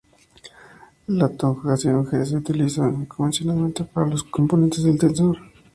[1.05, 5.37] La notación "g" se utiliza convencionalmente para las componentes del tensor.